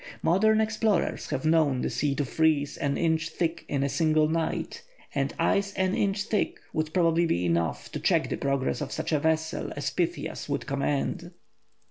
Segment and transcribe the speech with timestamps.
[0.23, 4.81] Modern explorers have known the sea to freeze an inch thick in a single night,
[5.13, 9.11] and ice an inch thick would probably be enough to check the progress of such
[9.11, 11.29] a vessel as Pytheas would command.